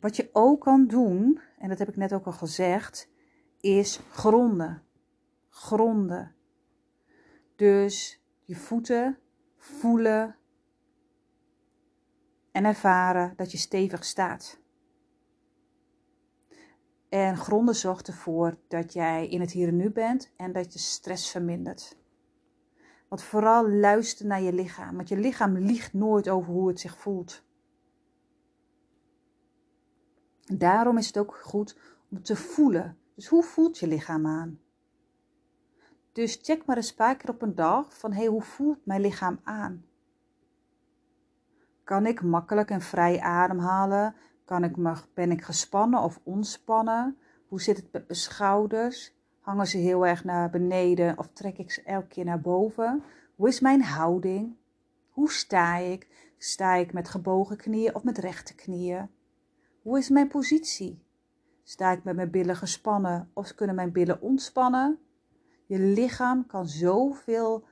Wat 0.08 0.16
je 0.16 0.28
ook 0.32 0.60
kan 0.60 0.86
doen, 0.86 1.40
en 1.58 1.68
dat 1.68 1.78
heb 1.78 1.88
ik 1.88 1.96
net 1.96 2.12
ook 2.12 2.26
al 2.26 2.32
gezegd, 2.32 3.10
is 3.60 4.00
gronden. 4.10 4.82
Gronden. 5.48 6.34
Dus 7.56 8.22
je 8.44 8.56
voeten 8.56 9.18
voelen 9.56 10.36
en 12.52 12.64
ervaren 12.64 13.32
dat 13.36 13.52
je 13.52 13.58
stevig 13.58 14.04
staat. 14.04 14.60
En 17.08 17.36
gronden 17.36 17.74
zorgt 17.74 18.08
ervoor 18.08 18.58
dat 18.68 18.92
jij 18.92 19.28
in 19.28 19.40
het 19.40 19.50
hier 19.50 19.68
en 19.68 19.76
nu 19.76 19.90
bent 19.90 20.32
en 20.36 20.52
dat 20.52 20.72
je 20.72 20.78
stress 20.78 21.30
vermindert. 21.30 21.96
Want 23.08 23.22
vooral 23.22 23.70
luister 23.70 24.26
naar 24.26 24.42
je 24.42 24.52
lichaam, 24.52 24.96
want 24.96 25.08
je 25.08 25.16
lichaam 25.16 25.58
liegt 25.58 25.92
nooit 25.92 26.28
over 26.28 26.52
hoe 26.52 26.68
het 26.68 26.80
zich 26.80 26.98
voelt. 26.98 27.46
Daarom 30.52 30.98
is 30.98 31.06
het 31.06 31.18
ook 31.18 31.34
goed 31.42 31.76
om 32.10 32.22
te 32.22 32.36
voelen. 32.36 32.98
Dus 33.14 33.26
hoe 33.26 33.42
voelt 33.42 33.78
je 33.78 33.86
lichaam 33.86 34.26
aan? 34.26 34.60
Dus 36.12 36.38
check 36.42 36.66
maar 36.66 36.76
eens 36.76 36.90
een 36.90 36.96
paar 36.96 37.16
keer 37.16 37.30
op 37.30 37.42
een 37.42 37.54
dag 37.54 37.98
van 37.98 38.12
hey, 38.12 38.26
hoe 38.26 38.42
voelt 38.42 38.86
mijn 38.86 39.00
lichaam 39.00 39.40
aan? 39.44 39.84
Kan 41.84 42.06
ik 42.06 42.22
makkelijk 42.22 42.70
en 42.70 42.80
vrij 42.80 43.20
ademhalen? 43.20 44.14
Kan 44.44 44.64
ik 44.64 44.76
ben 45.14 45.30
ik 45.30 45.42
gespannen 45.42 46.00
of 46.00 46.20
ontspannen? 46.22 47.18
Hoe 47.48 47.60
zit 47.60 47.76
het 47.76 47.92
met 47.92 48.08
mijn 48.08 48.18
schouders? 48.20 49.14
Hangen 49.40 49.66
ze 49.66 49.78
heel 49.78 50.06
erg 50.06 50.24
naar 50.24 50.50
beneden 50.50 51.18
of 51.18 51.28
trek 51.32 51.58
ik 51.58 51.70
ze 51.70 51.82
elke 51.82 52.06
keer 52.06 52.24
naar 52.24 52.40
boven? 52.40 53.02
Hoe 53.36 53.48
is 53.48 53.60
mijn 53.60 53.82
houding? 53.82 54.56
Hoe 55.10 55.30
sta 55.30 55.76
ik? 55.76 56.32
Sta 56.38 56.74
ik 56.74 56.92
met 56.92 57.08
gebogen 57.08 57.56
knieën 57.56 57.94
of 57.94 58.04
met 58.04 58.18
rechte 58.18 58.54
knieën? 58.54 59.10
Hoe 59.88 59.98
is 59.98 60.08
mijn 60.08 60.28
positie? 60.28 61.02
Sta 61.62 61.92
ik 61.92 62.04
met 62.04 62.16
mijn 62.16 62.30
billen 62.30 62.56
gespannen 62.56 63.30
of 63.34 63.54
kunnen 63.54 63.74
mijn 63.76 63.92
billen 63.92 64.20
ontspannen? 64.20 64.98
Je 65.66 65.78
lichaam 65.78 66.46
kan 66.46 66.66
zoveel 66.66 67.64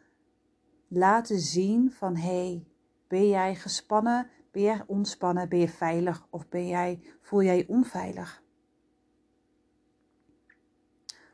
laten 0.89 1.39
zien 1.39 1.93
van 1.93 2.17
hé, 2.17 2.47
hey, 2.47 2.67
ben 3.09 3.29
jij 3.29 3.55
gespannen? 3.55 4.31
Ben 4.51 4.63
jij 4.63 4.83
ontspannen? 4.87 5.49
Ben 5.49 5.59
je 5.59 5.69
veilig 5.69 6.27
of 6.31 6.49
ben 6.49 6.67
jij, 6.67 7.03
voel 7.21 7.43
jij 7.43 7.57
je 7.57 7.69
onveilig? 7.69 8.43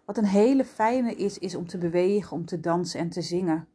Wat 0.04 0.16
een 0.16 0.24
hele 0.24 0.64
fijne 0.64 1.14
is, 1.14 1.38
is 1.38 1.54
om 1.54 1.66
te 1.66 1.78
bewegen, 1.78 2.36
om 2.36 2.44
te 2.44 2.60
dansen 2.60 3.00
en 3.00 3.10
te 3.10 3.22
zingen. 3.22 3.68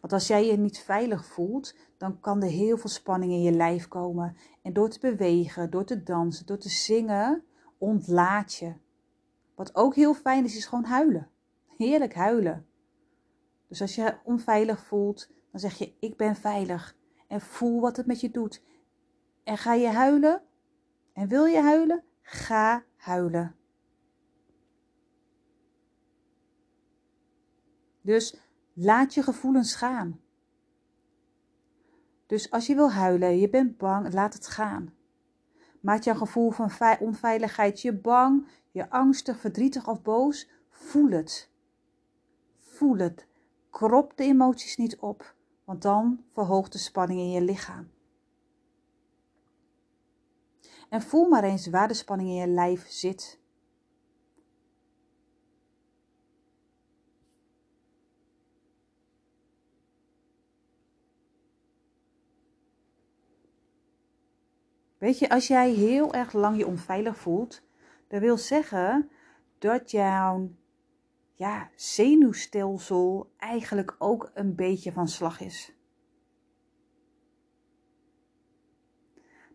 Want 0.00 0.12
als 0.12 0.26
jij 0.26 0.46
je 0.46 0.56
niet 0.56 0.78
veilig 0.78 1.24
voelt, 1.24 1.74
dan 1.96 2.20
kan 2.20 2.42
er 2.42 2.48
heel 2.48 2.78
veel 2.78 2.90
spanning 2.90 3.32
in 3.32 3.42
je 3.42 3.52
lijf 3.52 3.88
komen. 3.88 4.36
En 4.62 4.72
door 4.72 4.88
te 4.88 4.98
bewegen, 5.00 5.70
door 5.70 5.84
te 5.84 6.02
dansen, 6.02 6.46
door 6.46 6.58
te 6.58 6.68
zingen, 6.68 7.44
ontlaat 7.78 8.54
je. 8.54 8.74
Wat 9.54 9.74
ook 9.74 9.94
heel 9.94 10.14
fijn 10.14 10.44
is, 10.44 10.56
is 10.56 10.66
gewoon 10.66 10.84
huilen. 10.84 11.30
Heerlijk 11.76 12.14
huilen. 12.14 12.66
Dus 13.68 13.80
als 13.80 13.94
je 13.94 14.16
onveilig 14.24 14.86
voelt, 14.86 15.30
dan 15.50 15.60
zeg 15.60 15.78
je: 15.78 15.92
Ik 16.00 16.16
ben 16.16 16.36
veilig. 16.36 16.96
En 17.28 17.40
voel 17.40 17.80
wat 17.80 17.96
het 17.96 18.06
met 18.06 18.20
je 18.20 18.30
doet. 18.30 18.62
En 19.44 19.58
ga 19.58 19.74
je 19.74 19.88
huilen? 19.88 20.42
En 21.12 21.28
wil 21.28 21.44
je 21.44 21.60
huilen? 21.60 22.04
Ga 22.22 22.84
huilen. 22.96 23.56
Dus 28.00 28.47
laat 28.80 29.14
je 29.14 29.22
gevoelens 29.22 29.74
gaan. 29.74 30.20
Dus 32.26 32.50
als 32.50 32.66
je 32.66 32.74
wil 32.74 32.92
huilen, 32.92 33.38
je 33.38 33.48
bent 33.48 33.76
bang, 33.76 34.12
laat 34.12 34.34
het 34.34 34.46
gaan. 34.46 34.94
Maakt 35.80 36.04
je 36.04 36.10
een 36.10 36.16
gevoel 36.16 36.50
van 36.50 36.70
onveiligheid 37.00 37.80
je 37.80 37.92
bang, 37.92 38.48
je 38.70 38.90
angstig, 38.90 39.40
verdrietig 39.40 39.88
of 39.88 40.02
boos? 40.02 40.48
Voel 40.70 41.10
het. 41.10 41.50
Voel 42.58 42.96
het. 42.96 43.26
Krop 43.70 44.16
de 44.16 44.24
emoties 44.24 44.76
niet 44.76 44.96
op, 44.96 45.34
want 45.64 45.82
dan 45.82 46.24
verhoogt 46.32 46.72
de 46.72 46.78
spanning 46.78 47.20
in 47.20 47.30
je 47.30 47.42
lichaam. 47.42 47.90
En 50.88 51.02
voel 51.02 51.28
maar 51.28 51.44
eens 51.44 51.66
waar 51.66 51.88
de 51.88 51.94
spanning 51.94 52.28
in 52.28 52.34
je 52.34 52.48
lijf 52.48 52.88
zit. 52.88 53.40
Weet 65.08 65.18
je, 65.18 65.28
als 65.28 65.46
jij 65.46 65.70
heel 65.70 66.14
erg 66.14 66.32
lang 66.32 66.56
je 66.56 66.66
onveilig 66.66 67.18
voelt, 67.18 67.62
dat 68.08 68.20
wil 68.20 68.36
zeggen 68.36 69.10
dat 69.58 69.90
jouw 69.90 70.50
ja, 71.34 71.70
zenuwstelsel 71.74 73.32
eigenlijk 73.36 73.94
ook 73.98 74.30
een 74.34 74.54
beetje 74.54 74.92
van 74.92 75.08
slag 75.08 75.40
is. 75.40 75.74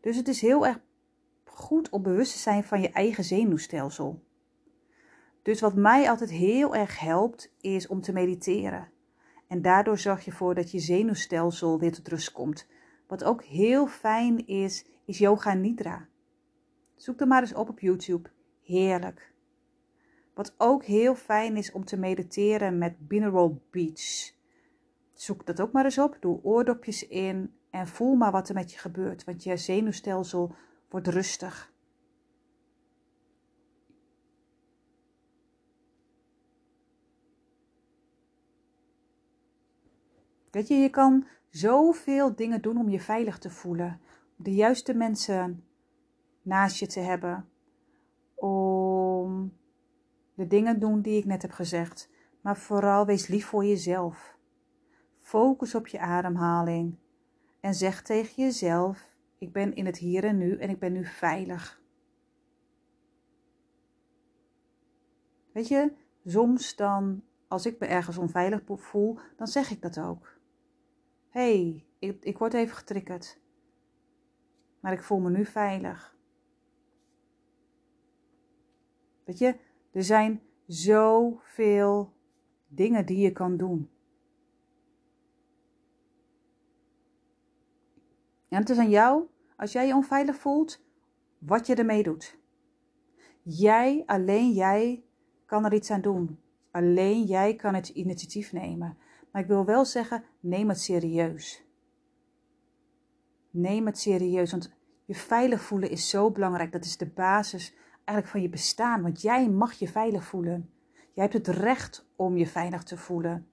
Dus 0.01 0.15
het 0.15 0.27
is 0.27 0.41
heel 0.41 0.65
erg 0.65 0.79
goed 1.43 1.89
om 1.89 2.03
bewust 2.03 2.31
te 2.31 2.39
zijn 2.39 2.63
van 2.63 2.81
je 2.81 2.89
eigen 2.89 3.23
zenuwstelsel. 3.23 4.23
Dus 5.41 5.61
wat 5.61 5.75
mij 5.75 6.09
altijd 6.09 6.29
heel 6.29 6.75
erg 6.75 6.99
helpt, 6.99 7.53
is 7.61 7.87
om 7.87 8.01
te 8.01 8.13
mediteren. 8.13 8.91
En 9.47 9.61
daardoor 9.61 9.97
zorg 9.97 10.25
je 10.25 10.31
ervoor 10.31 10.55
dat 10.55 10.71
je 10.71 10.79
zenuwstelsel 10.79 11.79
weer 11.79 11.93
tot 11.93 12.07
rust 12.07 12.31
komt. 12.31 12.67
Wat 13.07 13.23
ook 13.23 13.43
heel 13.43 13.87
fijn 13.87 14.47
is, 14.47 14.85
is 15.05 15.17
yoga 15.17 15.53
nidra. 15.53 16.07
Zoek 16.95 17.19
er 17.19 17.27
maar 17.27 17.41
eens 17.41 17.53
op 17.53 17.69
op 17.69 17.79
YouTube. 17.79 18.29
Heerlijk. 18.61 19.33
Wat 20.33 20.53
ook 20.57 20.83
heel 20.83 21.15
fijn 21.15 21.57
is 21.57 21.71
om 21.71 21.85
te 21.85 21.97
mediteren 21.97 22.77
met 22.77 23.07
binaural 23.07 23.61
beats. 23.71 24.37
Zoek 25.13 25.45
dat 25.45 25.61
ook 25.61 25.71
maar 25.71 25.83
eens 25.85 25.97
op. 25.97 26.17
Doe 26.19 26.43
oordopjes 26.43 27.07
in 27.07 27.53
en 27.69 27.87
voel 27.87 28.15
maar 28.15 28.31
wat 28.31 28.49
er 28.49 28.55
met 28.55 28.71
je 28.71 28.77
gebeurt. 28.77 29.23
Want 29.23 29.43
je 29.43 29.57
zenuwstelsel 29.57 30.55
wordt 30.89 31.07
rustig. 31.07 31.71
Weet 40.51 40.67
je, 40.67 40.73
je 40.73 40.89
kan 40.89 41.27
zoveel 41.53 42.35
dingen 42.35 42.61
doen 42.61 42.77
om 42.77 42.89
je 42.89 42.99
veilig 42.99 43.37
te 43.37 43.49
voelen. 43.49 44.01
Om 44.37 44.43
de 44.43 44.53
juiste 44.53 44.93
mensen 44.93 45.65
naast 46.41 46.79
je 46.79 46.87
te 46.87 46.99
hebben. 46.99 47.49
Om 48.35 49.53
de 50.33 50.47
dingen 50.47 50.79
doen 50.79 51.01
die 51.01 51.17
ik 51.17 51.25
net 51.25 51.41
heb 51.41 51.51
gezegd. 51.51 52.09
Maar 52.41 52.57
vooral 52.57 53.05
wees 53.05 53.27
lief 53.27 53.45
voor 53.45 53.65
jezelf. 53.65 54.37
Focus 55.21 55.75
op 55.75 55.87
je 55.87 55.99
ademhaling. 55.99 56.95
En 57.59 57.73
zeg 57.73 58.01
tegen 58.01 58.43
jezelf: 58.43 59.07
Ik 59.37 59.51
ben 59.51 59.75
in 59.75 59.85
het 59.85 59.97
hier 59.97 60.23
en 60.23 60.37
nu 60.37 60.57
en 60.57 60.69
ik 60.69 60.79
ben 60.79 60.93
nu 60.93 61.05
veilig. 61.05 61.81
Weet 65.51 65.67
je, 65.67 65.93
soms 66.25 66.75
dan, 66.75 67.23
als 67.47 67.65
ik 67.65 67.79
me 67.79 67.85
ergens 67.85 68.17
onveilig 68.17 68.61
voel, 68.65 69.19
dan 69.37 69.47
zeg 69.47 69.71
ik 69.71 69.81
dat 69.81 69.99
ook. 69.99 70.32
Hey, 71.33 71.85
ik, 71.99 72.23
ik 72.23 72.37
word 72.37 72.53
even 72.53 72.75
getriggerd. 72.75 73.39
Maar 74.79 74.93
ik 74.93 75.03
voel 75.03 75.19
me 75.19 75.29
nu 75.29 75.45
veilig. 75.45 76.15
Weet 79.23 79.37
je, 79.37 79.55
er 79.91 80.03
zijn 80.03 80.41
zoveel 80.65 82.13
dingen 82.67 83.05
die 83.05 83.17
je 83.17 83.31
kan 83.31 83.57
doen. 83.57 83.89
En 88.47 88.59
het 88.59 88.69
is 88.69 88.77
aan 88.77 88.89
jou, 88.89 89.27
als 89.55 89.71
jij 89.71 89.87
je 89.87 89.93
onveilig 89.93 90.35
voelt, 90.35 90.85
wat 91.37 91.67
je 91.67 91.75
ermee 91.75 92.03
doet. 92.03 92.37
Jij, 93.41 94.03
alleen 94.05 94.51
jij, 94.51 95.03
kan 95.45 95.65
er 95.65 95.73
iets 95.73 95.91
aan 95.91 96.01
doen. 96.01 96.39
Alleen 96.71 97.23
jij 97.23 97.55
kan 97.55 97.73
het 97.73 97.89
initiatief 97.89 98.51
nemen. 98.51 98.97
Maar 99.33 99.41
ik 99.41 99.47
wil 99.47 99.65
wel 99.65 99.85
zeggen, 99.85 100.23
neem 100.39 100.69
het 100.69 100.79
serieus. 100.79 101.65
Neem 103.49 103.85
het 103.85 103.97
serieus, 103.97 104.51
want 104.51 104.73
je 105.05 105.15
veilig 105.15 105.61
voelen 105.61 105.89
is 105.89 106.09
zo 106.09 106.31
belangrijk. 106.31 106.71
Dat 106.71 106.85
is 106.85 106.97
de 106.97 107.09
basis 107.09 107.75
eigenlijk 107.95 108.27
van 108.27 108.41
je 108.41 108.49
bestaan, 108.49 109.01
want 109.01 109.21
jij 109.21 109.49
mag 109.49 109.73
je 109.73 109.87
veilig 109.87 110.23
voelen. 110.23 110.69
Jij 110.91 111.23
hebt 111.23 111.47
het 111.47 111.47
recht 111.47 112.09
om 112.15 112.37
je 112.37 112.47
veilig 112.47 112.83
te 112.83 112.97
voelen. 112.97 113.47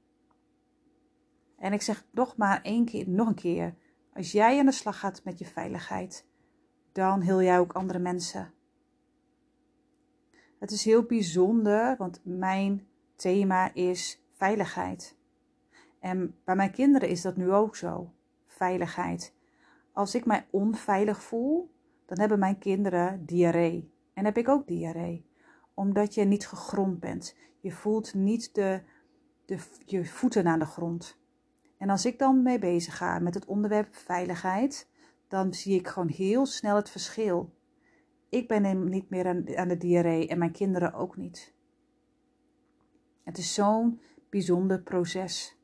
En 1.59 1.73
ik 1.73 1.83
zeg 1.83 2.05
nog 2.11 2.37
maar 2.37 2.63
één 2.63 2.85
keer, 2.85 3.09
nog 3.09 3.29
een 3.29 3.35
keer, 3.35 3.75
als 4.13 4.33
jij 4.33 4.59
aan 4.59 4.67
de 4.67 4.73
slag 4.73 4.99
gaat 4.99 5.25
met 5.25 5.39
je 5.39 5.47
veiligheid, 5.47 6.27
dan 6.93 7.21
heel 7.21 7.43
jij 7.43 7.59
ook 7.59 7.73
andere 7.73 7.99
mensen. 7.99 8.53
Het 10.59 10.71
is 10.71 10.85
heel 10.85 11.03
bijzonder, 11.03 11.97
want 11.97 12.21
mijn 12.25 12.87
thema 13.17 13.75
is 13.75 14.23
veiligheid. 14.33 15.19
En 16.01 16.35
bij 16.45 16.57
mijn 16.57 16.71
kinderen 16.71 17.09
is 17.09 17.23
dat 17.23 17.37
nu 17.37 17.53
ook 17.53 17.77
zo. 17.77 18.13
Veiligheid. 18.47 19.35
Als 19.93 20.15
ik 20.15 20.27
mij 20.27 20.47
onveilig 20.51 21.23
voel, 21.23 21.71
dan 22.07 22.19
hebben 22.19 22.39
mijn 22.39 22.59
kinderen 22.59 23.27
diarree. 23.27 23.93
En 24.15 24.25
heb 24.25 24.37
ik 24.37 24.49
ook 24.49 24.67
diarree. 24.67 25.27
Omdat 25.75 26.15
je 26.15 26.25
niet 26.25 26.47
gegrond 26.47 27.01
bent. 27.01 27.37
Je 27.61 27.71
voelt 27.73 28.15
niet 28.15 28.55
de, 28.55 28.83
de, 29.45 29.59
je 29.85 30.05
voeten 30.05 30.47
aan 30.47 30.59
de 30.59 30.65
grond. 30.65 31.19
En 31.77 31.91
als 31.91 32.05
ik 32.07 32.19
dan 32.19 32.43
mee 32.43 32.59
bezig 32.59 32.97
ga 32.97 33.19
met 33.19 33.35
het 33.35 33.45
onderwerp 33.45 33.95
veiligheid, 33.95 34.89
dan 35.29 35.55
zie 35.55 35.79
ik 35.79 35.89
gewoon 35.89 36.09
heel 36.09 36.47
snel 36.47 36.77
het 36.77 36.91
verschil. 36.91 37.55
Ik 38.29 38.49
ben 38.49 38.89
niet 38.89 39.11
meer 39.11 39.27
aan, 39.27 39.57
aan 39.57 39.69
de 39.69 39.77
diarree 39.77 40.29
en 40.29 40.39
mijn 40.39 40.53
kinderen 40.53 40.93
ook 40.93 41.17
niet. 41.17 41.55
Het 43.23 43.39
is 43.39 43.55
zo'n 43.55 44.01
bijzonder 44.31 44.83
proces. 44.83 45.60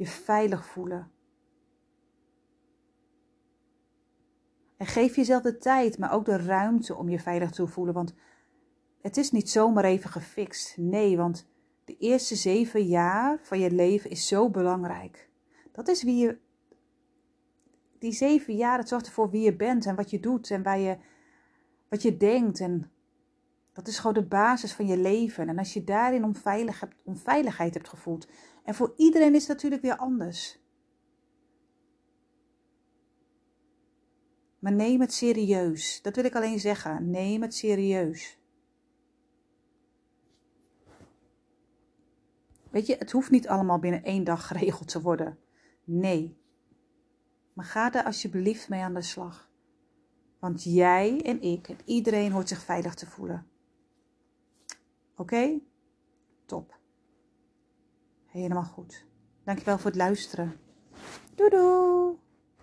Je 0.00 0.06
veilig 0.06 0.66
voelen. 0.66 1.10
En 4.76 4.86
geef 4.86 5.16
jezelf 5.16 5.42
de 5.42 5.58
tijd, 5.58 5.98
maar 5.98 6.12
ook 6.12 6.24
de 6.24 6.36
ruimte 6.36 6.94
om 6.94 7.08
je 7.08 7.18
veilig 7.18 7.50
te 7.50 7.66
voelen. 7.66 7.94
Want 7.94 8.14
het 9.00 9.16
is 9.16 9.30
niet 9.30 9.50
zomaar 9.50 9.84
even 9.84 10.10
gefixt. 10.10 10.76
Nee, 10.76 11.16
want 11.16 11.48
de 11.84 11.96
eerste 11.96 12.34
zeven 12.34 12.86
jaar 12.86 13.38
van 13.42 13.58
je 13.58 13.70
leven 13.70 14.10
is 14.10 14.26
zo 14.26 14.50
belangrijk. 14.50 15.28
Dat 15.72 15.88
is 15.88 16.02
wie 16.02 16.16
je. 16.16 16.38
Die 17.98 18.12
zeven 18.12 18.56
jaar, 18.56 18.78
het 18.78 18.88
zorgt 18.88 19.06
ervoor 19.06 19.30
wie 19.30 19.42
je 19.42 19.56
bent 19.56 19.86
en 19.86 19.94
wat 19.94 20.10
je 20.10 20.20
doet 20.20 20.50
en 20.50 20.62
waar 20.62 20.78
je, 20.78 20.98
wat 21.88 22.02
je 22.02 22.16
denkt. 22.16 22.60
En 22.60 22.90
dat 23.72 23.88
is 23.88 23.98
gewoon 23.98 24.14
de 24.14 24.26
basis 24.26 24.72
van 24.72 24.86
je 24.86 24.96
leven. 24.96 25.48
En 25.48 25.58
als 25.58 25.72
je 25.72 25.84
daarin 25.84 26.24
onveilig 26.24 26.80
hebt, 26.80 26.94
onveiligheid 27.04 27.74
hebt 27.74 27.88
gevoeld. 27.88 28.28
En 28.64 28.74
voor 28.74 28.92
iedereen 28.96 29.34
is 29.34 29.40
het 29.40 29.48
natuurlijk 29.48 29.82
weer 29.82 29.96
anders. 29.96 30.58
Maar 34.58 34.72
neem 34.72 35.00
het 35.00 35.12
serieus. 35.12 36.02
Dat 36.02 36.16
wil 36.16 36.24
ik 36.24 36.34
alleen 36.34 36.60
zeggen. 36.60 37.10
Neem 37.10 37.42
het 37.42 37.54
serieus. 37.54 38.38
Weet 42.70 42.86
je, 42.86 42.96
het 42.98 43.10
hoeft 43.10 43.30
niet 43.30 43.48
allemaal 43.48 43.78
binnen 43.78 44.04
één 44.04 44.24
dag 44.24 44.46
geregeld 44.46 44.88
te 44.88 45.00
worden. 45.00 45.38
Nee. 45.84 46.38
Maar 47.52 47.64
ga 47.64 47.90
daar 47.90 48.04
alsjeblieft 48.04 48.68
mee 48.68 48.82
aan 48.82 48.94
de 48.94 49.02
slag. 49.02 49.50
Want 50.38 50.64
jij 50.64 51.22
en 51.22 51.42
ik 51.42 51.68
en 51.68 51.78
iedereen 51.84 52.32
hoort 52.32 52.48
zich 52.48 52.62
veilig 52.62 52.94
te 52.94 53.06
voelen. 53.06 53.49
Oké? 55.20 55.60
Top. 56.46 56.78
Helemaal 58.26 58.64
goed. 58.64 59.06
Dankjewel 59.44 59.78
voor 59.78 59.90
het 59.90 59.98
luisteren. 59.98 60.60
Doei 61.34 61.50
doei! 61.50 62.16